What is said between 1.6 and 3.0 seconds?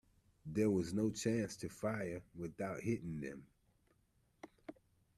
fire without